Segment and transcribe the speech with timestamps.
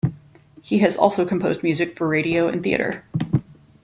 [0.63, 3.05] He has also composed music for radio and theatre.